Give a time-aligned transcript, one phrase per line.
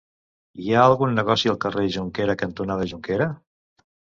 [0.63, 3.29] Hi ha algun negoci al carrer Jonquera cantonada Jonquera?